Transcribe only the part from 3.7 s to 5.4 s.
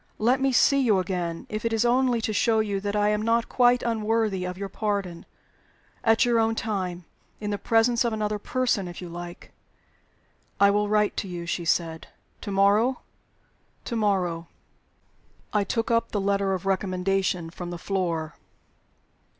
unworthy of your pardon